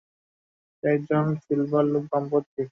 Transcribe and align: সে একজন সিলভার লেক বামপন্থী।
সে 0.77 0.87
একজন 0.95 1.25
সিলভার 1.43 1.85
লেক 1.93 2.03
বামপন্থী। 2.11 2.63